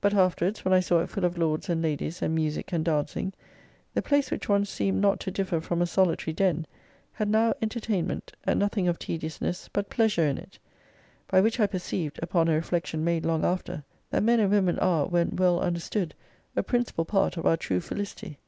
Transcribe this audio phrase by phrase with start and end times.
[0.00, 3.32] But afterwards, when I saw it full of lords and ladies, and music and dancing,
[3.92, 6.66] the place which once seemed not to differ from a solitary den,
[7.12, 10.58] had now entertainment, and nothing of tediousness but pleasure in it.
[11.28, 15.06] By which I perceived (upon a reflection made long after) that men and women are
[15.06, 16.16] when well understood
[16.56, 18.38] a principal part of our true felicity.